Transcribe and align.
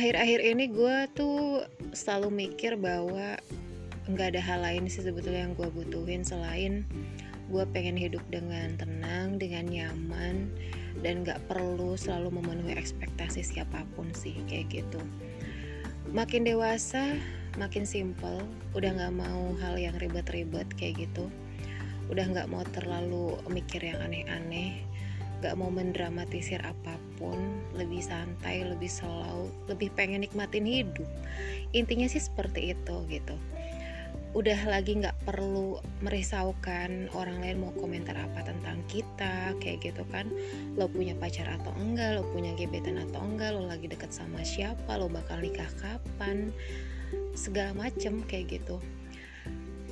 akhir-akhir 0.00 0.40
ini 0.40 0.64
gue 0.72 0.96
tuh 1.12 1.60
selalu 1.92 2.48
mikir 2.48 2.72
bahwa 2.80 3.36
nggak 4.08 4.32
ada 4.32 4.40
hal 4.40 4.64
lain 4.64 4.88
sih 4.88 5.04
sebetulnya 5.04 5.44
yang 5.44 5.52
gue 5.52 5.68
butuhin 5.68 6.24
selain 6.24 6.88
gue 7.52 7.64
pengen 7.74 8.00
hidup 8.00 8.24
dengan 8.32 8.78
tenang, 8.80 9.36
dengan 9.36 9.68
nyaman, 9.68 10.48
dan 11.04 11.26
nggak 11.26 11.42
perlu 11.50 11.98
selalu 12.00 12.40
memenuhi 12.40 12.78
ekspektasi 12.78 13.42
siapa 13.42 13.84
pun 13.98 14.08
sih 14.14 14.38
kayak 14.46 14.70
gitu. 14.70 15.02
Makin 16.14 16.46
dewasa, 16.46 17.18
makin 17.58 17.82
simple, 17.82 18.40
udah 18.72 18.94
nggak 18.94 19.14
mau 19.18 19.52
hal 19.60 19.76
yang 19.76 19.98
ribet-ribet 19.98 20.70
kayak 20.78 21.10
gitu, 21.10 21.26
udah 22.06 22.22
nggak 22.22 22.48
mau 22.48 22.62
terlalu 22.70 23.34
mikir 23.50 23.82
yang 23.82 23.98
aneh-aneh, 23.98 24.86
gak 25.40 25.56
mau 25.56 25.72
mendramatisir 25.72 26.60
apa 26.60 27.00
pun 27.16 27.36
lebih 27.76 28.04
santai 28.04 28.64
lebih 28.64 28.88
slow 28.88 29.48
lebih 29.68 29.92
pengen 29.96 30.24
nikmatin 30.24 30.64
hidup. 30.64 31.08
Intinya 31.76 32.06
sih 32.08 32.20
seperti 32.20 32.76
itu 32.76 32.96
gitu. 33.08 33.36
Udah 34.30 34.62
lagi 34.70 34.94
nggak 34.94 35.26
perlu 35.26 35.82
merisaukan 36.06 37.10
orang 37.18 37.42
lain 37.42 37.66
mau 37.66 37.74
komentar 37.74 38.14
apa 38.14 38.46
tentang 38.46 38.78
kita 38.86 39.58
kayak 39.58 39.82
gitu 39.82 40.06
kan. 40.14 40.30
Lo 40.78 40.86
punya 40.86 41.18
pacar 41.18 41.50
atau 41.50 41.74
enggak 41.74 42.20
lo 42.20 42.22
punya 42.30 42.54
gebetan 42.54 43.02
atau 43.10 43.18
enggak 43.26 43.58
lo 43.58 43.66
lagi 43.66 43.90
deket 43.90 44.14
sama 44.14 44.46
siapa 44.46 44.94
lo 44.94 45.10
bakal 45.10 45.42
nikah 45.42 45.66
kapan 45.82 46.54
segala 47.34 47.74
macem 47.74 48.22
kayak 48.30 48.62
gitu 48.62 48.78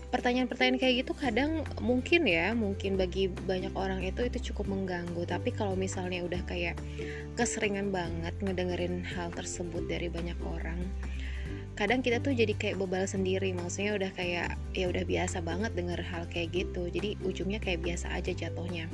pertanyaan-pertanyaan 0.08 0.80
kayak 0.80 0.94
gitu 1.04 1.12
kadang 1.12 1.64
mungkin 1.84 2.24
ya 2.24 2.56
mungkin 2.56 2.96
bagi 2.96 3.28
banyak 3.28 3.76
orang 3.76 4.00
itu 4.04 4.24
itu 4.24 4.52
cukup 4.52 4.72
mengganggu. 4.72 5.22
Tapi 5.28 5.52
kalau 5.52 5.76
misalnya 5.76 6.24
udah 6.24 6.42
kayak 6.48 6.80
keseringan 7.36 7.92
banget 7.92 8.32
ngedengerin 8.40 9.04
hal 9.04 9.28
tersebut 9.32 9.84
dari 9.84 10.08
banyak 10.08 10.38
orang 10.44 10.80
kadang 11.78 12.02
kita 12.02 12.18
tuh 12.18 12.34
jadi 12.34 12.58
kayak 12.58 12.82
bebal 12.82 13.06
sendiri. 13.06 13.54
Maksudnya 13.54 13.94
udah 13.94 14.10
kayak 14.10 14.58
ya 14.74 14.90
udah 14.90 15.06
biasa 15.06 15.38
banget 15.46 15.70
denger 15.78 16.02
hal 16.02 16.26
kayak 16.26 16.50
gitu. 16.50 16.90
Jadi 16.90 17.14
ujungnya 17.22 17.62
kayak 17.62 17.86
biasa 17.86 18.18
aja 18.18 18.34
jatuhnya. 18.34 18.90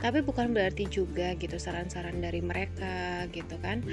Tapi 0.00 0.24
bukan 0.24 0.56
berarti 0.56 0.88
juga 0.88 1.36
gitu 1.36 1.60
saran-saran 1.60 2.24
dari 2.24 2.40
mereka 2.40 3.28
gitu 3.28 3.60
kan 3.60 3.84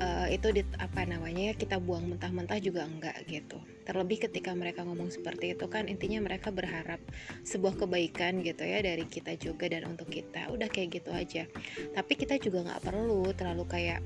uh, 0.00 0.26
itu 0.30 0.50
di, 0.50 0.62
apa 0.80 1.06
namanya 1.06 1.52
ya 1.52 1.54
kita 1.54 1.76
buang 1.78 2.10
mentah-mentah 2.10 2.58
juga 2.58 2.86
enggak 2.86 3.14
gitu. 3.28 3.58
Terlebih 3.84 4.26
ketika 4.28 4.56
mereka 4.56 4.82
ngomong 4.82 5.12
seperti 5.12 5.52
itu 5.54 5.66
kan 5.68 5.86
intinya 5.86 6.24
mereka 6.24 6.48
berharap 6.50 6.98
sebuah 7.44 7.78
kebaikan 7.84 8.40
gitu 8.42 8.64
ya 8.64 8.80
dari 8.80 9.04
kita 9.06 9.36
juga 9.38 9.68
dan 9.70 9.86
untuk 9.94 10.10
kita. 10.10 10.50
Udah 10.50 10.66
kayak 10.70 11.02
gitu 11.02 11.10
aja. 11.12 11.44
Tapi 11.92 12.12
kita 12.16 12.40
juga 12.40 12.64
nggak 12.64 12.82
perlu 12.82 13.30
terlalu 13.36 13.64
kayak 13.68 14.00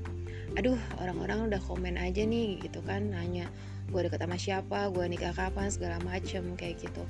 aduh 0.57 0.77
orang-orang 0.97 1.53
udah 1.53 1.61
komen 1.63 1.95
aja 1.95 2.25
nih 2.25 2.59
gitu 2.61 2.83
kan. 2.83 3.09
Nanya 3.09 3.47
gue 3.89 4.01
deket 4.05 4.21
sama 4.21 4.37
siapa? 4.37 4.79
Gue 4.93 5.05
nikah 5.09 5.33
kapan? 5.33 5.71
segala 5.71 5.97
macem 6.05 6.43
kayak 6.59 6.81
gitu. 6.83 7.03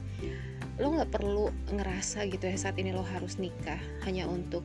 Lo 0.80 0.96
nggak 0.96 1.12
perlu 1.12 1.52
ngerasa 1.76 2.24
gitu 2.32 2.48
ya 2.48 2.56
saat 2.56 2.80
ini 2.80 2.96
lo 2.96 3.04
harus 3.04 3.36
nikah 3.36 3.80
hanya 4.08 4.30
untuk 4.30 4.64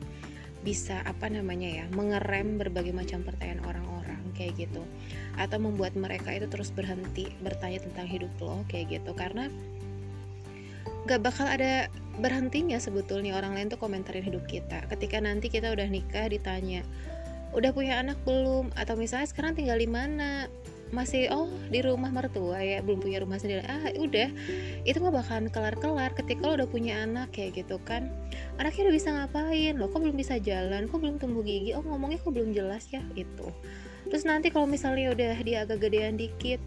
bisa 0.65 1.05
apa 1.05 1.29
namanya 1.29 1.69
ya 1.69 1.85
mengerem 1.93 2.57
berbagai 2.57 2.89
macam 2.89 3.21
pertanyaan 3.21 3.61
orang-orang 3.69 4.04
kayak 4.35 4.67
gitu. 4.67 4.83
Atau 5.39 5.57
membuat 5.57 5.95
mereka 5.95 6.35
itu 6.35 6.45
terus 6.51 6.69
berhenti 6.69 7.31
bertanya 7.41 7.81
tentang 7.81 8.05
hidup 8.05 8.31
lo 8.43 8.61
kayak 8.67 8.99
gitu. 9.01 9.11
Karena 9.15 9.47
gak 11.09 11.21
bakal 11.23 11.49
ada 11.49 11.89
berhentinya 12.17 12.79
sebetulnya 12.79 13.35
orang 13.35 13.55
lain 13.55 13.67
tuh 13.71 13.79
komentarin 13.79 14.23
hidup 14.23 14.45
kita. 14.47 14.85
Ketika 14.87 15.19
nanti 15.19 15.51
kita 15.51 15.71
udah 15.71 15.87
nikah 15.87 16.27
ditanya 16.29 16.83
udah 17.55 17.71
punya 17.71 18.03
anak 18.03 18.19
belum? 18.27 18.75
Atau 18.75 18.99
misalnya 18.99 19.31
sekarang 19.31 19.55
tinggal 19.55 19.79
di 19.79 19.87
mana? 19.87 20.51
Masih 20.93 21.33
oh 21.33 21.49
di 21.73 21.81
rumah 21.81 22.13
mertua 22.13 22.61
ya 22.61 22.77
belum 22.83 23.01
punya 23.01 23.23
rumah 23.23 23.41
sendiri. 23.41 23.65
Ah 23.65 23.89
udah. 23.95 24.29
Itu 24.85 25.01
nggak 25.01 25.15
bakalan 25.15 25.47
kelar-kelar 25.49 26.11
ketika 26.13 26.45
lo 26.45 26.53
udah 26.61 26.69
punya 26.69 27.01
anak 27.03 27.33
kayak 27.33 27.65
gitu 27.65 27.81
kan. 27.81 28.11
Anaknya 28.61 28.91
udah 28.91 28.95
bisa 28.95 29.09
ngapain? 29.11 29.73
Lo 29.81 29.89
kok 29.89 30.03
belum 30.03 30.15
bisa 30.19 30.37
jalan? 30.37 30.85
Kok 30.85 30.99
belum 31.01 31.15
tumbuh 31.17 31.41
gigi? 31.41 31.73
Oh 31.73 31.81
ngomongnya 31.81 32.21
kok 32.21 32.31
belum 32.35 32.53
jelas 32.53 32.85
ya? 32.91 33.01
Itu 33.17 33.49
terus 34.07 34.23
nanti 34.23 34.53
kalau 34.53 34.69
misalnya 34.69 35.11
udah 35.11 35.35
dia 35.41 35.65
agak 35.65 35.85
gedean 35.85 36.15
dikit 36.15 36.61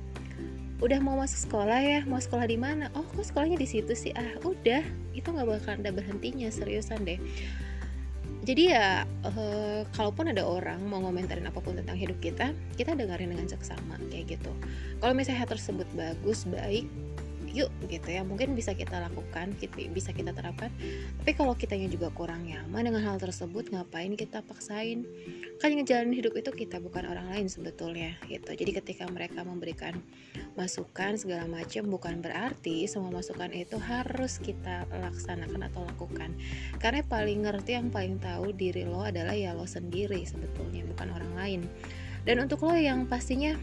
udah 0.78 0.98
mau 1.02 1.18
masuk 1.18 1.50
sekolah 1.50 1.80
ya. 1.82 2.00
Mau 2.06 2.22
sekolah 2.22 2.46
di 2.46 2.54
mana? 2.54 2.86
Oh 2.94 3.02
kok 3.02 3.26
sekolahnya 3.26 3.58
di 3.58 3.66
situ 3.66 3.92
sih? 3.98 4.14
Ah 4.14 4.38
udah. 4.46 4.82
Itu 5.10 5.34
nggak 5.34 5.46
bakalan 5.46 5.82
ada 5.82 5.90
berhentinya 5.90 6.46
seriusan 6.50 7.02
deh. 7.02 7.18
Jadi 8.46 8.72
ya 8.72 9.02
uh, 9.26 9.82
kalaupun 9.92 10.30
ada 10.30 10.46
orang 10.46 10.80
mau 10.86 11.02
ngomentarin 11.02 11.44
apa 11.50 11.58
pun 11.58 11.76
tentang 11.76 11.98
hidup 11.98 12.16
kita 12.22 12.54
kita 12.78 12.94
dengerin 12.94 13.34
dengan 13.34 13.50
seksama 13.50 13.98
kayak 14.08 14.38
gitu. 14.38 14.52
Kalau 15.02 15.12
misalnya 15.12 15.44
tersebut 15.44 15.84
bagus 15.98 16.46
baik 16.46 16.86
yuk 17.52 17.72
gitu 17.88 18.08
ya. 18.08 18.22
Mungkin 18.22 18.52
bisa 18.52 18.76
kita 18.76 19.00
lakukan 19.00 19.56
gitu, 19.58 19.88
bisa 19.90 20.12
kita 20.12 20.36
terapkan. 20.36 20.68
Tapi 21.22 21.32
kalau 21.34 21.56
kitanya 21.56 21.88
juga 21.88 22.12
kurang 22.12 22.44
nyaman 22.44 22.88
dengan 22.88 23.02
hal 23.04 23.16
tersebut 23.16 23.72
ngapain 23.72 24.12
kita 24.14 24.44
paksain? 24.44 25.04
Kan 25.58 25.74
ngejalanin 25.74 26.14
hidup 26.14 26.38
itu 26.38 26.50
kita 26.54 26.78
bukan 26.78 27.08
orang 27.08 27.32
lain 27.34 27.50
sebetulnya 27.50 28.14
gitu. 28.30 28.54
Jadi 28.54 28.70
ketika 28.76 29.04
mereka 29.10 29.42
memberikan 29.42 29.98
masukan 30.54 31.18
segala 31.18 31.46
macam 31.46 31.86
bukan 31.90 32.22
berarti 32.22 32.86
semua 32.86 33.10
masukan 33.10 33.50
itu 33.54 33.78
harus 33.78 34.38
kita 34.38 34.86
laksanakan 34.90 35.66
atau 35.70 35.82
lakukan. 35.86 36.34
Karena 36.78 37.02
paling 37.06 37.46
ngerti 37.46 37.74
yang 37.74 37.88
paling 37.90 38.22
tahu 38.22 38.54
diri 38.54 38.86
lo 38.86 39.02
adalah 39.02 39.34
ya 39.34 39.54
lo 39.54 39.66
sendiri 39.66 40.22
sebetulnya 40.26 40.86
bukan 40.86 41.08
orang 41.14 41.32
lain. 41.34 41.60
Dan 42.26 42.44
untuk 42.44 42.66
lo 42.66 42.76
yang 42.76 43.08
pastinya 43.08 43.56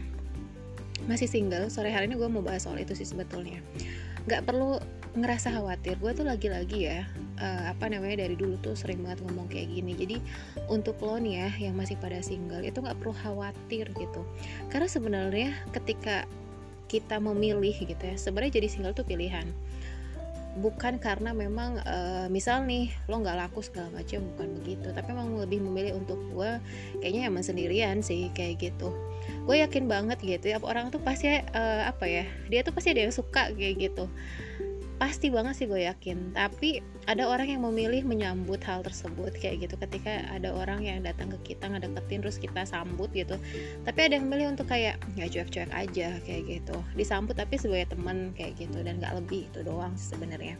masih 1.04 1.28
single 1.28 1.68
sore 1.68 1.92
hari 1.92 2.08
ini 2.08 2.16
gue 2.16 2.28
mau 2.28 2.40
bahas 2.40 2.64
soal 2.64 2.80
itu 2.80 2.96
sih 2.96 3.04
sebetulnya. 3.04 3.60
Nggak 4.24 4.48
perlu 4.48 4.80
ngerasa 5.16 5.52
khawatir 5.52 5.96
gue 5.96 6.12
tuh 6.12 6.28
lagi-lagi 6.28 6.92
ya 6.92 7.08
uh, 7.40 7.72
apa 7.72 7.88
namanya 7.88 8.28
dari 8.28 8.36
dulu 8.36 8.60
tuh 8.60 8.76
sering 8.76 9.04
banget 9.04 9.20
ngomong 9.28 9.48
kayak 9.52 9.68
gini. 9.72 9.92
Jadi 9.92 10.16
untuk 10.72 10.96
lo 11.04 11.20
nih 11.20 11.34
ya 11.44 11.48
yang 11.68 11.74
masih 11.76 12.00
pada 12.00 12.20
single 12.24 12.64
itu 12.64 12.80
nggak 12.80 12.96
perlu 13.00 13.12
khawatir 13.12 13.92
gitu. 13.92 14.22
Karena 14.72 14.88
sebenarnya 14.88 15.50
ketika 15.76 16.24
kita 16.86 17.18
memilih 17.18 17.74
gitu 17.74 17.98
ya 17.98 18.14
sebenarnya 18.14 18.62
jadi 18.62 18.68
single 18.70 18.94
tuh 18.94 19.06
pilihan 19.06 19.46
bukan 20.56 20.96
karena 20.96 21.36
memang 21.36 21.78
uh, 21.84 22.26
misal 22.32 22.64
nih 22.64 22.88
lo 23.06 23.20
nggak 23.20 23.36
laku 23.36 23.60
segala 23.60 23.92
macam 23.92 24.24
bukan 24.34 24.48
begitu. 24.62 24.88
Tapi 24.90 25.08
memang 25.12 25.36
lebih 25.40 25.60
memilih 25.60 26.00
untuk 26.00 26.18
gue 26.32 26.60
kayaknya 27.00 27.28
emang 27.28 27.44
sendirian 27.44 28.00
sih 28.00 28.32
kayak 28.32 28.72
gitu. 28.72 28.90
Gue 29.44 29.62
yakin 29.62 29.86
banget 29.86 30.18
gitu 30.22 30.50
ya 30.50 30.58
orang 30.62 30.90
tuh 30.90 30.98
pasti 31.02 31.30
uh, 31.30 31.82
apa 31.86 32.04
ya 32.08 32.24
dia 32.48 32.64
tuh 32.64 32.74
pasti 32.74 32.94
ada 32.94 33.06
yang 33.06 33.14
suka 33.14 33.52
kayak 33.54 33.90
gitu 33.90 34.10
pasti 34.96 35.28
banget 35.28 35.54
sih 35.60 35.66
gue 35.68 35.84
yakin. 35.84 36.32
Tapi 36.32 36.80
ada 37.04 37.28
orang 37.28 37.52
yang 37.52 37.62
memilih 37.64 38.02
menyambut 38.02 38.60
hal 38.64 38.80
tersebut 38.80 39.36
kayak 39.36 39.68
gitu. 39.68 39.74
Ketika 39.76 40.24
ada 40.32 40.52
orang 40.56 40.84
yang 40.84 41.04
datang 41.04 41.28
ke 41.36 41.54
kita 41.54 41.68
ngedeketin 41.68 42.24
terus 42.24 42.40
kita 42.40 42.64
sambut 42.64 43.12
gitu. 43.12 43.36
Tapi 43.84 43.98
ada 44.00 44.16
yang 44.16 44.28
memilih 44.28 44.56
untuk 44.56 44.68
kayak 44.72 45.00
nggak 45.16 45.30
cuek-cuek 45.32 45.70
aja 45.72 46.08
kayak 46.24 46.42
gitu. 46.48 46.76
Disambut 46.96 47.36
tapi 47.36 47.60
sebagai 47.60 47.92
teman 47.92 48.32
kayak 48.32 48.56
gitu. 48.56 48.80
Dan 48.80 48.98
nggak 48.98 49.14
lebih 49.20 49.48
itu 49.52 49.60
doang 49.60 49.92
sebenarnya. 49.94 50.56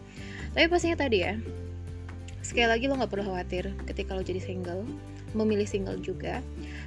Tapi 0.52 0.66
pastinya 0.68 1.00
tadi 1.00 1.18
ya 1.24 1.34
sekali 2.46 2.70
lagi 2.70 2.86
lo 2.86 2.94
nggak 2.94 3.10
perlu 3.10 3.26
khawatir 3.26 3.74
ketika 3.90 4.14
lo 4.14 4.22
jadi 4.22 4.38
single 4.38 4.86
memilih 5.34 5.66
single 5.68 5.98
juga. 6.00 6.40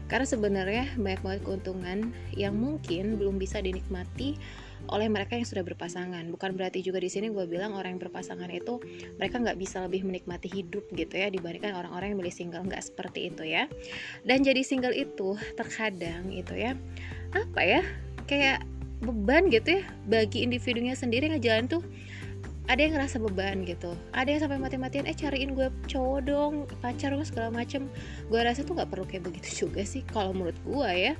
Karena 0.09 0.25
sebenarnya 0.25 0.85
banyak 0.97 1.21
banget 1.21 1.41
keuntungan 1.45 2.13
yang 2.33 2.57
mungkin 2.57 3.19
belum 3.19 3.37
bisa 3.37 3.61
dinikmati 3.61 4.39
oleh 4.87 5.11
mereka 5.11 5.35
yang 5.35 5.43
sudah 5.43 5.67
berpasangan. 5.67 6.23
Bukan 6.31 6.55
berarti 6.55 6.79
juga 6.79 7.03
di 7.03 7.11
sini 7.11 7.27
gue 7.27 7.43
bilang 7.45 7.75
orang 7.75 7.97
yang 7.97 8.01
berpasangan 8.07 8.47
itu 8.47 8.79
mereka 9.19 9.43
nggak 9.43 9.59
bisa 9.59 9.83
lebih 9.83 10.07
menikmati 10.07 10.47
hidup 10.47 10.87
gitu 10.95 11.19
ya 11.19 11.27
dibandingkan 11.27 11.75
orang-orang 11.75 12.15
yang 12.15 12.19
milih 12.23 12.33
single 12.33 12.63
nggak 12.63 12.81
seperti 12.81 13.33
itu 13.33 13.43
ya. 13.43 13.67
Dan 14.23 14.47
jadi 14.47 14.63
single 14.63 14.95
itu 14.95 15.35
terkadang 15.59 16.31
itu 16.31 16.55
ya 16.55 16.77
apa 17.35 17.61
ya 17.61 17.81
kayak 18.25 18.63
beban 18.99 19.47
gitu 19.47 19.79
ya 19.79 19.83
bagi 20.07 20.43
individunya 20.43 20.95
sendiri 20.95 21.31
ngejalan 21.31 21.71
tuh 21.71 21.83
ada 22.69 22.85
yang 22.85 22.93
ngerasa 22.93 23.17
beban 23.17 23.65
gitu 23.65 23.97
ada 24.13 24.29
yang 24.29 24.41
sampai 24.45 24.61
mati-matian 24.61 25.09
eh 25.09 25.17
cariin 25.17 25.57
gue 25.57 25.73
cowok 25.89 26.19
dong 26.21 26.53
pacar 26.85 27.17
gue 27.17 27.25
segala 27.25 27.49
macem 27.49 27.89
gue 28.29 28.39
rasa 28.39 28.61
tuh 28.61 28.77
nggak 28.77 28.93
perlu 28.93 29.09
kayak 29.09 29.25
begitu 29.25 29.65
juga 29.65 29.81
sih 29.81 30.05
kalau 30.05 30.37
menurut 30.37 30.55
gue 30.61 30.89
ya 30.93 31.13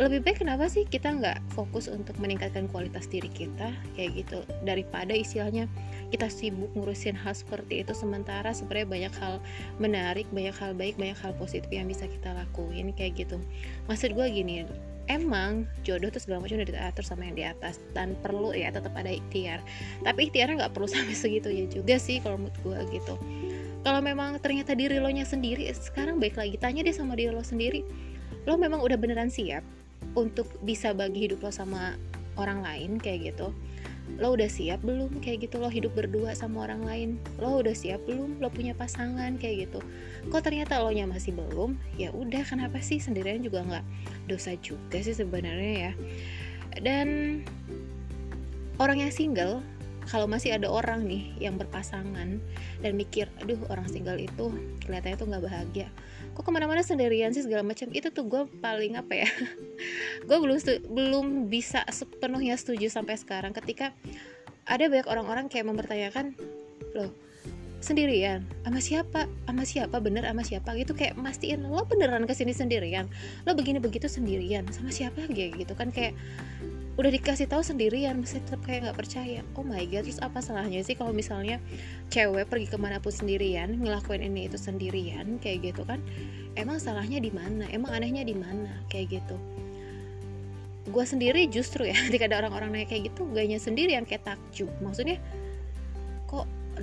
lebih 0.00 0.24
baik 0.24 0.40
kenapa 0.40 0.64
sih 0.64 0.88
kita 0.88 1.12
nggak 1.12 1.52
fokus 1.52 1.84
untuk 1.84 2.16
meningkatkan 2.16 2.64
kualitas 2.72 3.04
diri 3.04 3.28
kita 3.28 3.68
kayak 3.92 4.24
gitu 4.24 4.40
daripada 4.64 5.12
istilahnya 5.12 5.68
kita 6.08 6.32
sibuk 6.32 6.72
ngurusin 6.72 7.12
hal 7.12 7.36
seperti 7.36 7.84
itu 7.84 7.92
sementara 7.92 8.48
sebenarnya 8.56 8.88
banyak 8.88 9.14
hal 9.20 9.34
menarik 9.76 10.24
banyak 10.32 10.56
hal 10.56 10.72
baik 10.72 10.96
banyak 10.96 11.20
hal 11.20 11.36
positif 11.36 11.68
yang 11.68 11.84
bisa 11.84 12.08
kita 12.08 12.32
lakuin 12.32 12.96
kayak 12.96 13.28
gitu. 13.28 13.36
Maksud 13.92 14.16
gue 14.16 14.26
gini 14.32 14.64
emang 15.12 15.68
jodoh 15.84 16.08
tuh 16.08 16.22
segala 16.24 16.48
macam 16.48 16.64
udah 16.64 16.70
diatur 16.72 17.04
sama 17.04 17.28
yang 17.28 17.36
di 17.36 17.44
atas 17.44 17.76
dan 17.92 18.16
perlu 18.24 18.56
ya 18.56 18.72
tetap 18.72 18.96
ada 18.96 19.12
ikhtiar. 19.12 19.60
Tapi 20.00 20.32
ikhtiarnya 20.32 20.64
nggak 20.64 20.72
perlu 20.72 20.88
sampai 20.96 21.12
segitu 21.12 21.52
ya 21.52 21.68
juga 21.68 22.00
sih 22.00 22.24
kalau 22.24 22.40
menurut 22.40 22.56
gue 22.64 22.78
gitu. 22.96 23.20
Kalau 23.84 24.00
memang 24.00 24.40
ternyata 24.40 24.72
diri 24.72 24.96
lo 24.96 25.12
nya 25.12 25.28
sendiri 25.28 25.68
sekarang 25.76 26.16
baik 26.16 26.40
lagi 26.40 26.56
tanya 26.56 26.80
deh 26.80 26.96
sama 26.96 27.12
diri 27.20 27.36
lo 27.36 27.44
sendiri 27.44 27.84
lo 28.48 28.56
memang 28.56 28.80
udah 28.80 28.96
beneran 28.96 29.28
siap 29.28 29.60
untuk 30.18 30.50
bisa 30.66 30.90
bagi 30.90 31.28
hidup 31.28 31.44
lo 31.46 31.52
sama 31.54 31.94
orang 32.38 32.62
lain 32.64 32.96
kayak 32.98 33.34
gitu. 33.34 33.54
Lo 34.18 34.34
udah 34.34 34.50
siap 34.50 34.82
belum? 34.82 35.22
Kayak 35.22 35.46
gitu 35.46 35.62
lo 35.62 35.70
hidup 35.70 35.94
berdua 35.94 36.34
sama 36.34 36.66
orang 36.66 36.82
lain. 36.82 37.08
Lo 37.38 37.62
udah 37.62 37.76
siap 37.76 38.02
belum? 38.10 38.42
Lo 38.42 38.50
punya 38.50 38.74
pasangan 38.74 39.38
kayak 39.38 39.70
gitu. 39.70 39.80
Kok 40.32 40.42
ternyata 40.42 40.82
lo 40.82 40.90
nya 40.90 41.06
masih 41.06 41.36
belum? 41.36 41.78
Ya 41.94 42.10
udah 42.10 42.42
kenapa 42.42 42.82
sih? 42.82 42.98
Sendirian 42.98 43.44
juga 43.44 43.62
nggak 43.62 43.86
dosa 44.26 44.58
juga 44.58 44.98
sih 44.98 45.14
sebenarnya 45.14 45.74
ya. 45.90 45.92
Dan 46.82 47.40
orang 48.82 49.06
yang 49.06 49.12
single 49.14 49.62
kalau 50.08 50.24
masih 50.24 50.56
ada 50.56 50.70
orang 50.70 51.04
nih 51.04 51.36
yang 51.42 51.60
berpasangan 51.60 52.40
dan 52.80 52.92
mikir 52.96 53.28
aduh 53.42 53.60
orang 53.68 53.84
single 53.90 54.16
itu 54.16 54.52
kelihatannya 54.84 55.16
tuh 55.20 55.28
nggak 55.28 55.44
bahagia. 55.44 55.88
Kok 56.32 56.46
ke 56.46 56.50
mana-mana 56.54 56.80
sendirian 56.80 57.34
sih 57.34 57.44
segala 57.44 57.66
macam. 57.66 57.90
Itu 57.92 58.08
tuh 58.14 58.24
gue 58.24 58.42
paling 58.62 58.96
apa 58.96 59.26
ya? 59.26 59.28
Gue 60.28 60.38
belum 60.38 60.56
belum 60.88 61.26
bisa 61.50 61.82
sepenuhnya 61.90 62.54
setuju 62.54 62.86
sampai 62.86 63.18
sekarang 63.18 63.50
ketika 63.50 63.90
ada 64.68 64.86
banyak 64.86 65.08
orang-orang 65.10 65.50
kayak 65.50 65.66
mempertanyakan 65.66 66.38
loh 66.94 67.10
sendirian. 67.80 68.44
Sama 68.62 68.80
siapa? 68.80 69.20
Sama 69.48 69.64
siapa? 69.64 69.96
Bener 69.98 70.28
sama 70.28 70.44
siapa? 70.44 70.76
Gitu 70.76 70.92
kayak 70.92 71.16
mastiin 71.16 71.64
lo 71.64 71.82
beneran 71.88 72.28
ke 72.28 72.36
sini 72.36 72.52
sendirian? 72.52 73.08
Lo 73.48 73.56
begini 73.56 73.80
begitu 73.80 74.06
sendirian? 74.06 74.68
Sama 74.68 74.92
siapa 74.92 75.24
gitu 75.32 75.72
kan 75.72 75.88
kayak 75.88 76.12
udah 77.00 77.08
dikasih 77.16 77.48
tahu 77.48 77.64
sendirian 77.64 78.20
masih 78.20 78.44
tetap 78.44 78.60
kayak 78.68 78.84
nggak 78.84 78.98
percaya. 79.00 79.40
Oh 79.56 79.64
my 79.64 79.80
god 79.88 80.04
terus 80.04 80.20
apa 80.20 80.44
salahnya 80.44 80.84
sih 80.84 80.92
kalau 80.92 81.16
misalnya 81.16 81.56
cewek 82.12 82.44
pergi 82.52 82.68
ke 82.68 82.76
mana 82.76 83.00
pun 83.00 83.08
sendirian 83.08 83.72
ngelakuin 83.80 84.20
ini 84.20 84.52
itu 84.52 84.60
sendirian? 84.60 85.40
Kayak 85.40 85.72
gitu 85.72 85.82
kan 85.88 86.04
emang 86.60 86.76
salahnya 86.76 87.16
di 87.16 87.32
mana? 87.32 87.64
Emang 87.72 87.96
anehnya 87.96 88.20
di 88.20 88.36
mana? 88.36 88.68
Kayak 88.92 89.16
gitu. 89.16 89.36
Gue 90.92 91.04
sendiri 91.08 91.48
justru 91.48 91.88
ya 91.88 91.96
ketika 92.12 92.28
ada 92.28 92.44
orang-orang 92.44 92.76
nanya 92.76 92.86
kayak 92.92 93.08
gitu 93.08 93.24
gaknya 93.32 93.56
sendiri 93.56 93.96
yang 93.96 94.04
kayak 94.04 94.28
takjub. 94.28 94.68
Maksudnya 94.84 95.16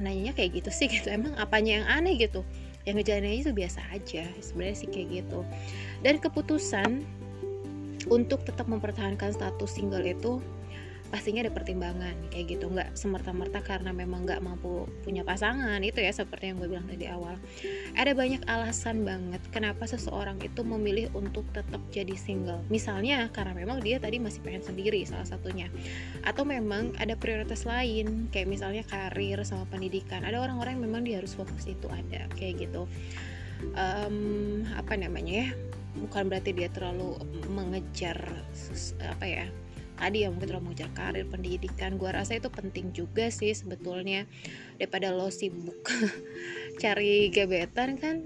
nanyanya 0.01 0.33
kayak 0.33 0.61
gitu 0.63 0.69
sih 0.73 0.87
gitu. 0.93 1.07
Emang 1.09 1.33
apanya 1.37 1.81
yang 1.83 1.87
aneh 1.87 2.15
gitu? 2.17 2.41
Yang 2.87 3.03
ngejalanin 3.03 3.43
itu 3.43 3.51
biasa 3.51 3.79
aja 3.91 4.23
sebenarnya 4.39 4.77
sih 4.79 4.89
kayak 4.89 5.07
gitu. 5.23 5.39
Dan 6.05 6.21
keputusan 6.23 7.03
untuk 8.07 8.47
tetap 8.47 8.71
mempertahankan 8.71 9.35
status 9.35 9.75
single 9.75 10.03
itu 10.03 10.39
pastinya 11.07 11.43
ada 11.43 11.53
pertimbangan 11.53 12.15
kayak 12.29 12.57
gitu. 12.57 12.67
Nggak 12.67 12.95
semerta-merta 12.95 13.63
karena 13.63 13.95
memang 13.95 14.27
nggak 14.27 14.43
mampu 14.43 14.87
punya 15.03 15.23
pasangan 15.23 15.79
itu 15.79 16.03
ya 16.03 16.11
seperti 16.11 16.51
yang 16.51 16.59
gue 16.59 16.69
bilang 16.69 16.87
tadi 16.87 17.07
awal. 17.07 17.39
Ada 17.95 18.11
banyak 18.11 18.43
alasan 18.47 19.07
banget 19.07 19.41
kenapa 19.49 19.87
seseorang 19.87 20.39
itu 20.43 20.61
memilih 20.67 21.11
untuk 21.15 21.47
tetap 21.55 21.79
jadi 21.91 22.13
single. 22.15 22.63
Misalnya 22.67 23.31
karena 23.31 23.55
memang 23.55 23.79
dia 23.79 23.97
tadi 23.97 24.19
masih 24.19 24.43
pengen 24.43 24.63
sendiri 24.63 25.03
salah 25.07 25.27
satunya. 25.27 25.71
Atau 26.27 26.43
memang 26.43 26.95
ada 26.99 27.15
prioritas 27.15 27.63
lain 27.63 28.27
kayak 28.31 28.47
misalnya 28.51 28.83
karir 28.83 29.39
sama 29.47 29.63
pendidikan. 29.71 30.27
Ada 30.27 30.43
orang-orang 30.43 30.79
yang 30.79 30.83
memang 30.91 31.01
dia 31.07 31.23
harus 31.23 31.33
fokus 31.33 31.63
itu 31.67 31.87
ada 31.87 32.27
kayak 32.35 32.67
gitu. 32.67 32.85
Um, 33.73 34.67
apa 34.77 34.93
namanya 34.99 35.47
ya? 35.47 35.49
Bukan 35.97 36.29
berarti 36.29 36.53
dia 36.53 36.69
terlalu 36.69 37.17
mengejar 37.49 38.21
apa 39.01 39.25
ya 39.25 39.49
tadi 39.97 40.23
ya 40.23 40.31
mungkin 40.31 40.47
terlalu 40.47 40.71
mengejar 40.71 40.89
karir 40.93 41.25
pendidikan. 41.27 41.97
Gue 41.97 42.13
rasa 42.13 42.37
itu 42.37 42.47
penting 42.47 42.93
juga 42.93 43.27
sih 43.33 43.51
sebetulnya 43.51 44.29
daripada 44.77 45.11
lo 45.11 45.27
sibuk 45.33 45.81
cari 46.81 47.33
gebetan 47.33 47.97
kan? 47.97 48.23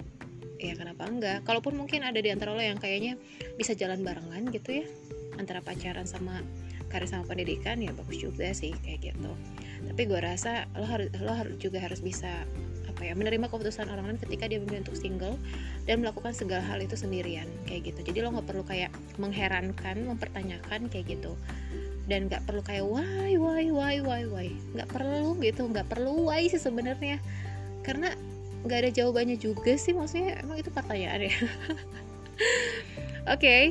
Ya 0.62 0.78
kenapa 0.78 1.10
enggak? 1.10 1.42
Kalaupun 1.48 1.74
mungkin 1.74 2.06
ada 2.06 2.22
di 2.22 2.30
antara 2.30 2.54
lo 2.54 2.62
yang 2.62 2.78
kayaknya 2.78 3.18
bisa 3.58 3.74
jalan 3.74 4.06
barengan 4.06 4.52
gitu 4.54 4.84
ya 4.84 4.86
antara 5.40 5.64
pacaran 5.64 6.06
sama 6.06 6.44
karir 6.92 7.08
sama 7.08 7.24
pendidikan 7.24 7.80
ya 7.80 7.96
bagus 7.96 8.20
juga 8.20 8.52
sih 8.52 8.76
kayak 8.84 9.16
gitu. 9.16 9.32
Tapi 9.88 10.02
gue 10.06 10.20
rasa 10.22 10.68
lo 10.76 10.86
harus 10.86 11.10
lo 11.18 11.34
harus 11.34 11.56
juga 11.58 11.80
harus 11.82 12.04
bisa 12.04 12.46
apa 13.02 13.02
ya 13.08 13.18
menerima 13.18 13.50
keputusan 13.50 13.90
orang 13.90 14.14
lain 14.14 14.20
ketika 14.22 14.46
dia 14.46 14.62
memilih 14.62 14.86
untuk 14.86 15.00
single 15.00 15.36
dan 15.90 16.06
melakukan 16.06 16.36
segala 16.36 16.62
hal 16.62 16.78
itu 16.84 16.94
sendirian 16.94 17.50
kayak 17.66 17.90
gitu. 17.90 18.14
Jadi 18.14 18.18
lo 18.22 18.36
nggak 18.36 18.46
perlu 18.46 18.62
kayak 18.68 18.92
mengherankan 19.18 20.06
mempertanyakan 20.06 20.92
kayak 20.92 21.18
gitu 21.18 21.34
dan 22.12 22.28
nggak 22.28 22.44
perlu 22.44 22.60
kayak 22.60 22.84
why 22.84 23.40
why 23.40 23.72
why 23.72 23.96
why 24.04 24.22
why? 24.28 24.52
Nggak 24.76 24.92
perlu 24.92 25.40
gitu 25.40 25.64
nggak 25.72 25.88
perlu 25.88 26.28
why 26.28 26.44
sih 26.52 26.60
sebenarnya. 26.60 27.24
Karena 27.88 28.12
nggak 28.68 28.78
ada 28.84 28.92
jawabannya 28.92 29.40
juga 29.40 29.80
sih 29.80 29.96
maksudnya 29.96 30.44
emang 30.44 30.60
itu 30.60 30.68
pertanyaan 30.76 31.32
ya. 31.32 31.34
Oke. 31.40 31.48
Okay. 33.40 33.64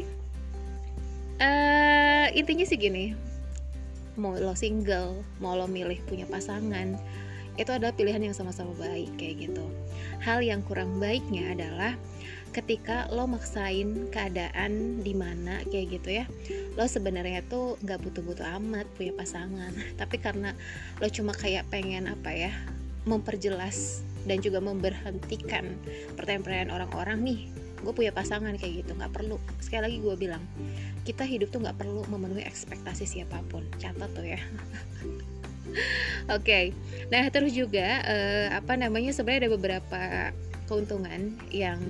uh, 1.44 2.32
eh, 2.32 2.40
intinya 2.40 2.64
sih 2.64 2.80
gini. 2.80 3.12
Mau 4.16 4.32
lo 4.32 4.56
single 4.56 5.20
mau 5.36 5.52
lo 5.52 5.68
milih 5.68 6.00
punya 6.08 6.24
pasangan 6.24 6.96
itu 7.60 7.76
adalah 7.76 7.92
pilihan 7.92 8.24
yang 8.24 8.32
sama-sama 8.32 8.72
baik 8.80 9.20
kayak 9.20 9.52
gitu. 9.52 9.68
Hal 10.24 10.40
yang 10.40 10.64
kurang 10.64 10.96
baiknya 10.96 11.52
adalah 11.52 11.92
ketika 12.50 13.06
lo 13.14 13.30
maksain 13.30 14.10
keadaan 14.10 15.02
di 15.06 15.14
mana 15.14 15.62
kayak 15.70 16.00
gitu 16.00 16.08
ya 16.22 16.24
lo 16.78 16.86
sebenarnya 16.86 17.42
tuh 17.46 17.78
nggak 17.82 17.98
butuh-butuh 18.02 18.46
amat 18.62 18.86
punya 18.94 19.12
pasangan. 19.14 19.72
Tapi 20.00 20.16
karena 20.22 20.54
lo 21.02 21.06
cuma 21.10 21.34
kayak 21.34 21.66
pengen 21.68 22.06
apa 22.06 22.30
ya 22.30 22.52
memperjelas 23.08 24.04
dan 24.28 24.44
juga 24.44 24.60
memberhentikan 24.60 25.72
pertanyaan-pertanyaan 26.14 26.72
orang-orang 26.72 27.18
nih 27.24 27.40
gue 27.80 27.92
punya 27.96 28.12
pasangan 28.12 28.54
kayak 28.60 28.84
gitu. 28.84 28.92
Nggak 28.94 29.12
perlu. 29.12 29.36
Sekali 29.58 29.82
lagi 29.88 29.98
gue 30.00 30.14
bilang 30.16 30.42
kita 31.02 31.24
hidup 31.24 31.48
tuh 31.48 31.64
nggak 31.64 31.80
perlu 31.80 32.04
memenuhi 32.06 32.44
ekspektasi 32.44 33.08
siapa 33.08 33.40
pun. 33.48 33.64
Catat 33.80 34.10
tuh 34.12 34.26
ya. 34.26 34.40
Oke, 36.34 36.42
okay. 36.42 36.64
nah 37.14 37.22
terus 37.30 37.54
juga 37.54 38.02
uh, 38.02 38.58
apa 38.58 38.74
namanya 38.74 39.14
sebenarnya 39.14 39.46
ada 39.46 39.52
beberapa 39.54 40.02
keuntungan 40.70 41.34
yang 41.50 41.82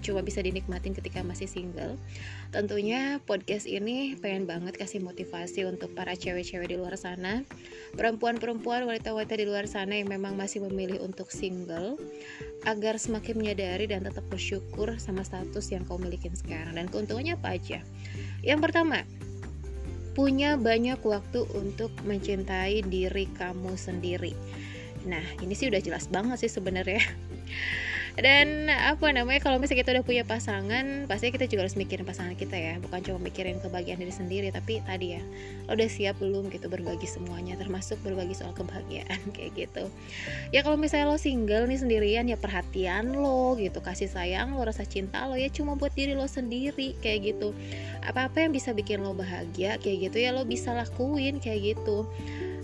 cuma 0.00 0.24
bisa 0.24 0.40
dinikmatin 0.40 0.96
ketika 0.96 1.20
masih 1.20 1.44
single. 1.44 2.00
Tentunya 2.48 3.20
podcast 3.28 3.68
ini 3.68 4.16
pengen 4.16 4.48
banget 4.48 4.80
kasih 4.80 5.04
motivasi 5.04 5.68
untuk 5.68 5.92
para 5.92 6.16
cewek-cewek 6.16 6.72
di 6.72 6.80
luar 6.80 6.96
sana, 6.96 7.44
perempuan-perempuan, 7.92 8.88
wanita-wanita 8.88 9.36
di 9.36 9.44
luar 9.44 9.68
sana 9.68 10.00
yang 10.00 10.08
memang 10.08 10.32
masih 10.32 10.64
memilih 10.64 11.04
untuk 11.04 11.28
single, 11.28 12.00
agar 12.64 12.96
semakin 12.96 13.36
menyadari 13.36 13.84
dan 13.84 14.08
tetap 14.08 14.24
bersyukur 14.32 14.96
sama 14.96 15.20
status 15.20 15.68
yang 15.68 15.84
kau 15.84 16.00
milikin 16.00 16.32
sekarang. 16.32 16.72
Dan 16.80 16.88
keuntungannya 16.88 17.36
apa 17.36 17.60
aja? 17.60 17.84
Yang 18.40 18.60
pertama, 18.64 19.04
punya 20.16 20.56
banyak 20.56 21.04
waktu 21.04 21.44
untuk 21.52 21.92
mencintai 22.08 22.80
diri 22.88 23.28
kamu 23.36 23.76
sendiri. 23.76 24.32
Nah, 25.04 25.24
ini 25.44 25.52
sih 25.52 25.68
udah 25.68 25.82
jelas 25.84 26.08
banget 26.08 26.46
sih 26.46 26.52
sebenarnya 26.52 27.02
dan 28.12 28.68
apa 28.68 29.08
namanya 29.08 29.40
kalau 29.40 29.56
misalnya 29.56 29.88
kita 29.88 29.90
udah 29.96 30.04
punya 30.04 30.24
pasangan 30.28 31.08
pasti 31.08 31.32
kita 31.32 31.48
juga 31.48 31.64
harus 31.64 31.80
mikirin 31.80 32.04
pasangan 32.04 32.36
kita 32.36 32.60
ya. 32.60 32.74
Bukan 32.76 33.00
cuma 33.00 33.18
mikirin 33.24 33.56
kebahagiaan 33.56 34.04
diri 34.04 34.12
sendiri 34.12 34.48
tapi 34.52 34.84
tadi 34.84 35.16
ya 35.16 35.22
lo 35.64 35.72
udah 35.72 35.88
siap 35.88 36.20
belum 36.20 36.52
gitu 36.52 36.68
berbagi 36.68 37.08
semuanya 37.08 37.56
termasuk 37.56 37.96
berbagi 38.04 38.36
soal 38.36 38.52
kebahagiaan 38.52 39.16
kayak 39.36 39.56
gitu. 39.56 39.88
Ya 40.52 40.60
kalau 40.60 40.76
misalnya 40.76 41.08
lo 41.08 41.16
single 41.16 41.64
nih 41.64 41.80
sendirian 41.80 42.28
ya 42.28 42.36
perhatian 42.36 43.16
lo 43.16 43.56
gitu 43.56 43.80
kasih 43.80 44.12
sayang 44.12 44.52
lo 44.52 44.60
rasa 44.60 44.84
cinta 44.84 45.24
lo 45.24 45.40
ya 45.40 45.48
cuma 45.48 45.72
buat 45.80 45.96
diri 45.96 46.12
lo 46.12 46.28
sendiri 46.28 46.92
kayak 47.00 47.32
gitu. 47.32 47.56
Apa-apa 48.04 48.44
yang 48.44 48.52
bisa 48.52 48.76
bikin 48.76 49.00
lo 49.00 49.16
bahagia 49.16 49.80
kayak 49.80 50.12
gitu 50.12 50.20
ya 50.20 50.36
lo 50.36 50.44
bisa 50.44 50.76
lakuin 50.76 51.40
kayak 51.40 51.76
gitu. 51.76 52.04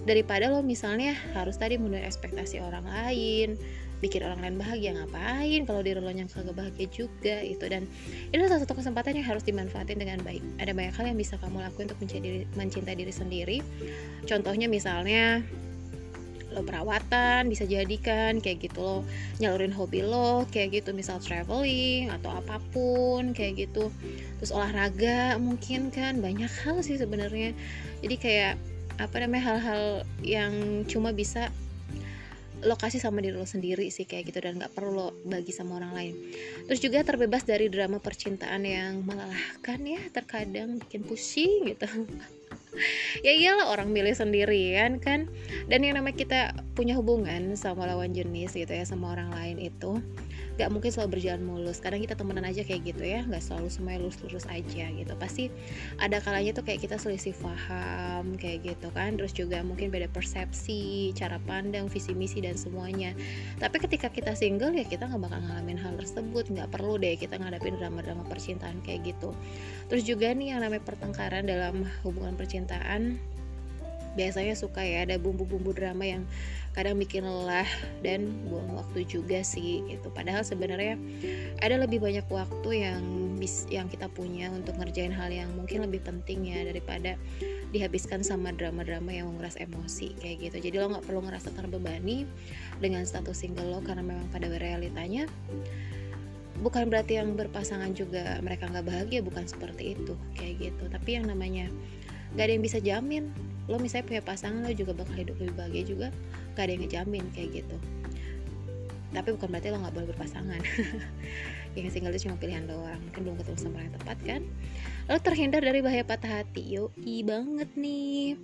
Daripada 0.04 0.52
lo 0.52 0.60
misalnya 0.60 1.16
harus 1.32 1.56
tadi 1.56 1.80
memenuhi 1.80 2.04
ekspektasi 2.04 2.60
orang 2.60 2.84
lain 2.84 3.56
bikin 3.98 4.22
orang 4.22 4.38
lain 4.38 4.56
bahagia 4.58 4.94
ngapain 4.94 5.66
kalau 5.66 5.80
diri 5.82 5.98
lo 5.98 6.10
yang 6.10 6.30
kagak 6.30 6.54
bahagia 6.54 6.86
juga 6.90 7.42
itu 7.42 7.64
dan 7.66 7.84
itu 8.30 8.42
salah 8.46 8.62
satu 8.62 8.78
kesempatan 8.78 9.18
yang 9.18 9.26
harus 9.26 9.42
dimanfaatin 9.42 9.98
dengan 9.98 10.22
baik. 10.22 10.42
Ada 10.62 10.72
banyak 10.74 10.94
hal 10.94 11.04
yang 11.10 11.18
bisa 11.18 11.34
kamu 11.42 11.62
lakuin 11.66 11.90
untuk 11.90 12.00
mencintai, 12.02 12.46
mencintai 12.54 12.96
diri 12.96 13.14
sendiri. 13.14 13.58
Contohnya 14.26 14.70
misalnya 14.70 15.42
lo 16.48 16.64
perawatan 16.64 17.52
bisa 17.52 17.68
jadikan 17.68 18.40
kayak 18.40 18.72
gitu 18.72 18.80
lo 18.80 18.96
nyalurin 19.36 19.74
hobi 19.74 20.00
lo 20.00 20.46
kayak 20.48 20.80
gitu. 20.80 20.94
Misal 20.94 21.18
traveling 21.20 22.08
atau 22.14 22.30
apa 22.38 22.62
pun 22.70 23.34
kayak 23.34 23.68
gitu. 23.68 23.90
Terus 24.40 24.54
olahraga 24.54 25.36
mungkin 25.42 25.90
kan 25.90 26.22
banyak 26.22 26.50
hal 26.64 26.80
sih 26.80 26.96
sebenarnya. 26.96 27.52
Jadi 28.00 28.16
kayak 28.16 28.54
apa 28.98 29.22
namanya 29.22 29.54
hal-hal 29.54 29.82
yang 30.26 30.82
cuma 30.90 31.14
bisa 31.14 31.54
lokasi 32.64 32.98
sama 32.98 33.22
diri 33.22 33.38
lo 33.38 33.46
sendiri 33.46 33.90
sih 33.92 34.08
kayak 34.08 34.34
gitu 34.34 34.38
dan 34.42 34.58
nggak 34.58 34.74
perlu 34.74 34.90
lo 34.94 35.08
bagi 35.26 35.54
sama 35.54 35.78
orang 35.78 35.92
lain. 35.94 36.14
Terus 36.66 36.80
juga 36.82 37.04
terbebas 37.06 37.46
dari 37.46 37.70
drama 37.70 38.02
percintaan 38.02 38.62
yang 38.66 39.06
melelahkan 39.06 39.78
ya 39.82 40.02
terkadang 40.10 40.78
bikin 40.82 41.04
pusing 41.06 41.70
gitu. 41.70 41.86
Ya 43.26 43.34
iyalah 43.34 43.74
orang 43.74 43.90
milih 43.90 44.14
sendirian 44.14 45.02
kan. 45.02 45.26
Dan 45.66 45.82
yang 45.82 45.98
namanya 45.98 46.14
kita 46.14 46.40
punya 46.78 46.94
hubungan 46.94 47.58
sama 47.58 47.88
lawan 47.90 48.14
jenis 48.14 48.54
gitu 48.54 48.70
ya 48.70 48.86
sama 48.86 49.18
orang 49.18 49.34
lain 49.34 49.58
itu 49.58 49.98
gak 50.58 50.74
mungkin 50.74 50.90
selalu 50.90 51.16
berjalan 51.16 51.42
mulus. 51.46 51.78
Kadang 51.78 52.02
kita 52.02 52.18
temenan 52.18 52.42
aja 52.42 52.66
kayak 52.66 52.82
gitu 52.82 53.06
ya 53.06 53.22
gak 53.22 53.40
selalu 53.40 53.70
semuanya 53.70 54.02
lurus-lurus 54.02 54.44
aja 54.50 54.90
gitu. 54.90 55.12
Pasti 55.14 55.54
ada 56.02 56.18
kalanya 56.18 56.50
tuh 56.50 56.66
kayak 56.66 56.82
kita 56.82 56.98
selisih 56.98 57.32
paham 57.38 58.34
kayak 58.34 58.74
gitu 58.74 58.90
kan. 58.90 59.14
Terus 59.14 59.32
juga 59.32 59.62
mungkin 59.62 59.94
beda 59.94 60.10
persepsi 60.10 61.14
cara 61.14 61.38
pandang 61.46 61.86
visi 61.86 62.12
misi 62.12 62.42
dan 62.42 62.58
semuanya. 62.58 63.14
Tapi 63.62 63.78
ketika 63.78 64.10
kita 64.10 64.34
single 64.34 64.74
ya 64.74 64.82
kita 64.82 65.06
nggak 65.06 65.30
bakal 65.30 65.38
ngalamin 65.38 65.78
hal 65.78 65.94
tersebut. 65.94 66.50
Nggak 66.50 66.74
perlu 66.74 66.98
deh 66.98 67.14
kita 67.14 67.38
ngadepin 67.38 67.78
drama-drama 67.78 68.26
percintaan 68.26 68.82
kayak 68.82 69.14
gitu. 69.14 69.30
Terus 69.86 70.02
juga 70.02 70.34
nih 70.34 70.58
yang 70.58 70.60
namanya 70.66 70.82
pertengkaran 70.82 71.46
dalam 71.46 71.86
hubungan 72.02 72.34
percintaan 72.34 73.22
biasanya 74.18 74.58
suka 74.58 74.82
ya 74.82 75.06
ada 75.06 75.14
bumbu-bumbu 75.14 75.70
drama 75.70 76.02
yang 76.02 76.26
kadang 76.78 76.94
bikin 76.94 77.26
lelah 77.26 77.66
dan 78.06 78.30
buang 78.46 78.78
waktu 78.78 79.02
juga 79.02 79.42
sih 79.42 79.82
gitu. 79.90 80.14
Padahal 80.14 80.46
sebenarnya 80.46 80.94
ada 81.58 81.74
lebih 81.74 81.98
banyak 81.98 82.22
waktu 82.30 82.86
yang 82.86 83.02
bis 83.34 83.66
yang 83.66 83.90
kita 83.90 84.06
punya 84.06 84.46
untuk 84.54 84.78
ngerjain 84.78 85.10
hal 85.10 85.26
yang 85.26 85.50
mungkin 85.58 85.82
lebih 85.82 86.06
penting 86.06 86.46
ya 86.46 86.62
daripada 86.62 87.18
dihabiskan 87.74 88.22
sama 88.22 88.54
drama-drama 88.54 89.10
yang 89.10 89.26
menguras 89.26 89.58
emosi 89.58 90.14
kayak 90.22 90.46
gitu. 90.46 90.70
Jadi 90.70 90.78
lo 90.78 90.86
nggak 90.94 91.06
perlu 91.10 91.26
ngerasa 91.26 91.50
terbebani 91.58 92.30
dengan 92.78 93.02
status 93.02 93.42
single 93.42 93.74
lo 93.74 93.82
karena 93.82 94.06
memang 94.06 94.30
pada 94.30 94.46
realitanya 94.46 95.26
bukan 96.62 96.86
berarti 96.90 97.18
yang 97.18 97.34
berpasangan 97.34 97.90
juga 97.94 98.38
mereka 98.38 98.70
nggak 98.70 98.86
bahagia 98.86 99.18
bukan 99.26 99.50
seperti 99.50 99.98
itu 99.98 100.14
kayak 100.38 100.70
gitu. 100.70 100.86
Tapi 100.86 101.18
yang 101.18 101.26
namanya 101.26 101.66
nggak 102.38 102.44
ada 102.46 102.52
yang 102.54 102.62
bisa 102.62 102.78
jamin 102.78 103.34
lo 103.68 103.76
misalnya 103.76 104.08
punya 104.08 104.22
pasangan 104.24 104.64
lo 104.64 104.72
juga 104.72 104.96
bakal 104.96 105.14
hidup 105.14 105.36
lebih 105.38 105.54
bahagia 105.54 105.84
juga. 105.84 106.08
Gak 106.56 106.64
ada 106.68 106.72
yang 106.74 106.82
ngejamin 106.88 107.24
kayak 107.36 107.62
gitu. 107.62 107.76
Tapi 109.08 109.28
bukan 109.32 109.48
berarti 109.48 109.68
lo 109.72 109.80
nggak 109.80 109.94
boleh 109.96 110.08
berpasangan. 110.12 110.60
Yang 111.76 111.94
single 111.94 112.12
itu 112.12 112.28
cuma 112.28 112.36
pilihan 112.36 112.64
doang. 112.68 113.00
Mungkin 113.08 113.20
belum 113.24 113.36
ketemu 113.40 113.58
sama 113.60 113.78
yang 113.86 113.94
tepat 113.94 114.18
kan? 114.26 114.42
Lo 115.06 115.16
terhindar 115.22 115.62
dari 115.62 115.80
bahaya 115.80 116.02
patah 116.02 116.42
hati. 116.42 116.74
Yo 116.74 116.90
i 117.06 117.22
banget 117.22 117.70
nih. 117.78 118.34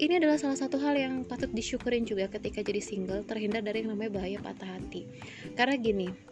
Ini 0.00 0.18
adalah 0.18 0.40
salah 0.40 0.56
satu 0.56 0.80
hal 0.80 0.96
yang 0.96 1.22
patut 1.28 1.52
disyukurin 1.52 2.08
juga 2.08 2.26
ketika 2.26 2.64
jadi 2.64 2.80
single 2.80 3.22
terhindar 3.28 3.60
dari 3.60 3.84
yang 3.84 3.92
namanya 3.92 4.16
bahaya 4.16 4.40
patah 4.40 4.80
hati. 4.80 5.04
Karena 5.54 5.76
gini 5.76 6.29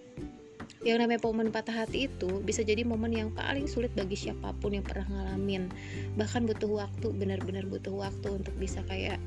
yang 0.89 1.05
namanya 1.05 1.21
momen 1.21 1.53
patah 1.53 1.85
hati 1.85 2.09
itu 2.09 2.41
bisa 2.41 2.65
jadi 2.65 2.81
momen 2.81 3.13
yang 3.13 3.29
paling 3.37 3.69
sulit 3.69 3.93
bagi 3.93 4.17
siapa 4.17 4.57
pun 4.57 4.73
yang 4.73 4.81
pernah 4.81 5.05
ngalamin. 5.13 5.69
Bahkan 6.17 6.49
butuh 6.49 6.81
waktu 6.81 7.13
benar-benar 7.13 7.69
butuh 7.69 7.93
waktu 7.93 8.41
untuk 8.41 8.57
bisa 8.57 8.81
kayak 8.89 9.21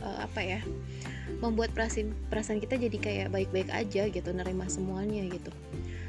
uh, 0.00 0.24
apa 0.24 0.40
ya 0.40 0.60
membuat 1.44 1.76
perasaan 1.76 2.16
perasaan 2.32 2.64
kita 2.64 2.80
jadi 2.80 2.96
kayak 2.96 3.28
baik-baik 3.28 3.68
aja 3.68 4.08
gitu 4.08 4.30
nerima 4.32 4.64
semuanya 4.72 5.20
gitu. 5.28 5.52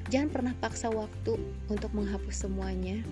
Jangan 0.08 0.30
pernah 0.32 0.54
paksa 0.64 0.88
waktu 0.88 1.36
untuk 1.68 1.92
menghapus 1.92 2.48
semuanya. 2.48 3.04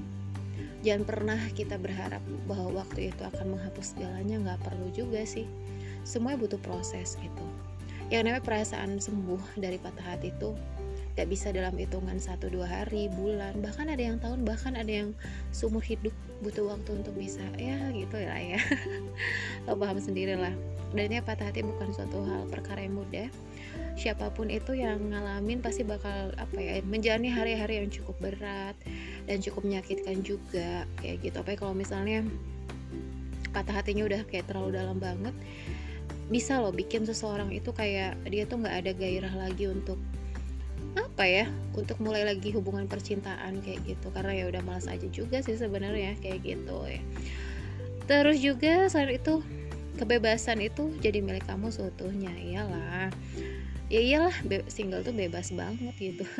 Jangan 0.88 1.04
pernah 1.04 1.40
kita 1.52 1.76
berharap 1.76 2.24
bahwa 2.48 2.82
waktu 2.82 3.12
itu 3.12 3.22
akan 3.22 3.60
menghapus 3.60 3.94
segalanya 3.94 4.40
nggak 4.40 4.64
perlu 4.64 4.88
juga 4.96 5.28
sih. 5.28 5.44
Semuanya 6.08 6.40
butuh 6.40 6.62
proses 6.64 7.20
gitu. 7.20 7.46
Yang 8.08 8.32
namanya 8.32 8.44
perasaan 8.48 8.96
sembuh 8.96 9.60
dari 9.60 9.76
patah 9.76 10.16
hati 10.16 10.32
itu 10.32 10.56
gak 11.16 11.28
bisa 11.28 11.52
dalam 11.52 11.76
hitungan 11.76 12.18
satu 12.18 12.48
dua 12.48 12.68
hari 12.68 13.12
bulan 13.12 13.60
bahkan 13.60 13.92
ada 13.92 14.00
yang 14.00 14.18
tahun 14.24 14.48
bahkan 14.48 14.80
ada 14.80 14.90
yang 14.90 15.10
seumur 15.52 15.84
hidup 15.84 16.16
butuh 16.42 16.72
waktu 16.72 17.04
untuk 17.04 17.14
bisa 17.16 17.44
ya 17.56 17.78
gitu 17.94 18.18
ya 18.18 18.36
ya. 18.36 18.60
Lo 19.70 19.78
paham 19.78 20.02
sendiri 20.02 20.36
lah. 20.36 20.54
Dan 20.92 21.08
ya 21.08 21.24
patah 21.24 21.48
hati 21.48 21.64
bukan 21.64 21.94
suatu 21.96 22.20
hal 22.28 22.50
perkara 22.52 22.84
yang 22.84 23.00
mudah. 23.00 23.32
Siapa 23.96 24.34
pun 24.36 24.52
itu 24.52 24.76
yang 24.76 25.00
ngalamin 25.14 25.64
pasti 25.64 25.88
bakal 25.88 26.36
apa 26.36 26.58
ya 26.60 26.84
menjalani 26.84 27.32
hari-hari 27.32 27.80
yang 27.80 27.88
cukup 27.88 28.18
berat 28.20 28.76
dan 29.30 29.40
cukup 29.40 29.64
menyakitkan 29.64 30.20
juga 30.26 30.84
kayak 31.00 31.24
gitu. 31.24 31.38
Apa 31.40 31.56
kalau 31.56 31.72
misalnya 31.72 32.26
patah 33.56 33.80
hatinya 33.84 34.04
udah 34.04 34.22
kayak 34.28 34.48
terlalu 34.52 34.76
dalam 34.76 34.98
banget 35.00 35.36
bisa 36.32 36.64
loh 36.64 36.72
bikin 36.72 37.04
seseorang 37.04 37.52
itu 37.52 37.76
kayak 37.76 38.16
dia 38.32 38.48
tuh 38.48 38.64
nggak 38.64 38.76
ada 38.88 38.92
gairah 38.96 39.36
lagi 39.36 39.68
untuk 39.68 40.00
apa 40.98 41.24
ya 41.24 41.46
untuk 41.72 42.00
mulai 42.04 42.28
lagi 42.28 42.52
hubungan 42.52 42.88
percintaan 42.88 43.64
kayak 43.64 43.84
gitu. 43.88 44.12
Karena 44.12 44.36
ya 44.36 44.46
udah 44.52 44.62
malas 44.66 44.88
aja 44.92 45.08
juga 45.08 45.40
sih 45.40 45.56
sebenarnya 45.56 46.20
kayak 46.20 46.44
gitu 46.44 46.78
ya. 46.88 47.02
Terus 48.10 48.44
juga 48.44 48.92
selain 48.92 49.16
itu 49.16 49.40
kebebasan 49.96 50.60
itu 50.60 50.92
jadi 51.00 51.24
milik 51.24 51.48
kamu 51.48 51.72
seutuhnya. 51.72 52.32
Iyalah. 52.36 53.12
Ya 53.92 54.00
iyalah 54.00 54.36
single 54.72 55.04
tuh 55.04 55.16
bebas 55.16 55.52
banget 55.52 55.96
gitu. 56.00 56.26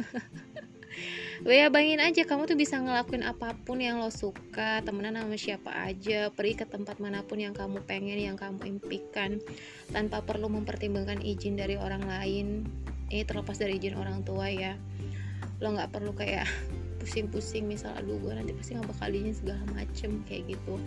Ya 1.42 1.74
bayangin 1.74 2.04
aja 2.06 2.22
kamu 2.28 2.46
tuh 2.46 2.54
bisa 2.54 2.78
ngelakuin 2.78 3.26
apa 3.26 3.58
pun 3.66 3.82
yang 3.82 3.98
lo 3.98 4.14
suka 4.14 4.86
Temenan 4.86 5.18
sama 5.18 5.34
siapa 5.40 5.72
aja 5.74 6.30
Pergi 6.30 6.54
ke 6.62 6.66
tempat 6.70 7.02
mana 7.02 7.26
pun 7.26 7.42
yang 7.42 7.58
kamu 7.58 7.82
pengen 7.90 8.22
Yang 8.22 8.46
kamu 8.46 8.78
impikan 8.78 9.42
Tanpa 9.90 10.22
perlu 10.22 10.54
mempertimbangkan 10.54 11.24
izin 11.26 11.58
dari 11.58 11.82
orang 11.82 12.06
lain 12.06 12.70
ini 13.12 13.28
terlepas 13.28 13.60
dari 13.60 13.76
izin 13.78 14.00
orang 14.00 14.24
tua 14.24 14.48
ya. 14.48 14.80
Lo 15.60 15.76
nggak 15.76 15.92
perlu 15.92 16.16
kayak 16.16 16.48
pusing-pusing 17.04 17.68
misal 17.68 17.92
aduh 17.98 18.16
gue 18.22 18.32
nanti 18.32 18.56
pasti 18.56 18.78
nggak 18.78 18.88
bakal 18.88 19.12
izin 19.12 19.36
segala 19.36 19.62
macem 19.76 20.24
kayak 20.26 20.56
gitu. 20.56 20.80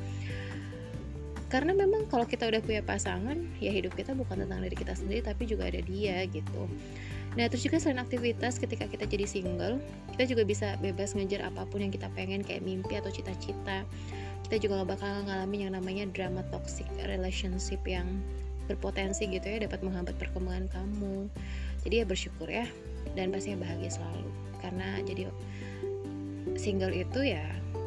Karena 1.53 1.71
memang 1.71 2.11
kalau 2.11 2.27
kita 2.27 2.51
udah 2.51 2.59
punya 2.65 2.83
pasangan 2.83 3.39
ya 3.63 3.71
hidup 3.71 3.95
kita 3.95 4.11
bukan 4.11 4.43
tentang 4.43 4.65
diri 4.67 4.75
kita 4.75 4.97
sendiri 4.97 5.23
tapi 5.23 5.47
juga 5.47 5.71
ada 5.71 5.79
dia 5.85 6.27
gitu. 6.27 6.67
Nah 7.35 7.47
terus 7.51 7.67
juga 7.67 7.83
selain 7.83 7.99
aktivitas 8.03 8.63
ketika 8.63 8.87
kita 8.87 9.11
jadi 9.11 9.27
single 9.27 9.83
Kita 10.15 10.31
juga 10.31 10.47
bisa 10.47 10.79
bebas 10.79 11.19
ngejar 11.19 11.43
apa 11.43 11.67
pun 11.67 11.83
yang 11.83 11.91
kita 11.91 12.07
pengen 12.15 12.47
Kayak 12.47 12.63
mimpi 12.63 12.95
atau 12.95 13.11
cita-cita. 13.11 13.83
Kita 14.47 14.57
juga 14.61 14.85
gak 14.85 14.99
bakal 14.99 15.27
ngalamin 15.27 15.67
yang 15.67 15.75
namanya 15.75 16.05
drama 16.15 16.47
toxic 16.55 16.87
relationship 17.11 17.83
Yang 17.83 18.23
berpotensi 18.65 19.29
gitu 19.29 19.45
ya 19.45 19.69
dapat 19.69 19.85
menghambat 19.85 20.17
perkembangan 20.17 20.73
kamu 20.73 21.29
jadi 21.85 22.03
ya 22.03 22.05
bersyukur 22.09 22.49
ya. 22.49 22.67
Dan 23.15 23.31
pastinya 23.31 23.63
bahagia 23.63 23.95
selalu. 23.95 24.31
Karena 24.59 24.99
jadi 25.05 25.29
single 26.57 26.97
itu 26.97 27.21
ya 27.37 27.45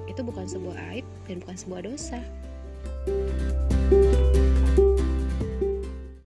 itu 0.08 0.24
bukan 0.24 0.48
sebuah 0.48 0.78
aib 0.96 1.06
dan 1.28 1.44
bukan 1.44 1.58
sebuah 1.58 1.82
dosa. 1.84 2.22
thank 3.88 4.36
you 4.36 4.47